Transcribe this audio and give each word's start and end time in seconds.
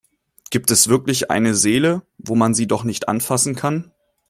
Gibt 0.49 0.71
es 0.71 0.87
wirklich 0.87 1.29
eine 1.29 1.53
Seele, 1.53 2.01
wo 2.17 2.33
man 2.33 2.55
sie 2.55 2.65
doch 2.65 2.83
nicht 2.83 3.07
anfassen 3.07 3.53
kann? 3.53 3.91